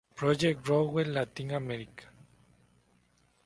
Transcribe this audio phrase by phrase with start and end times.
[0.15, 2.07] Project Runway Latin America